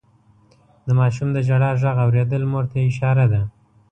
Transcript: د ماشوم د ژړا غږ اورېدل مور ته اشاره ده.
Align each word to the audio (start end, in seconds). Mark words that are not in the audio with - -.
د 0.85 0.87
ماشوم 0.99 1.29
د 1.33 1.37
ژړا 1.47 1.71
غږ 1.81 1.97
اورېدل 2.05 2.43
مور 2.51 2.65
ته 2.71 2.77
اشاره 2.89 3.25
ده. 3.33 3.41